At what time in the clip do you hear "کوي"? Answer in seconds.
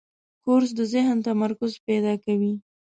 2.25-2.53